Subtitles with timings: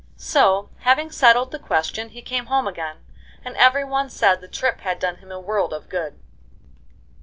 [0.17, 3.05] So, having settled the question, he came home again,
[3.45, 6.19] and every one said the trip had done him a world of good.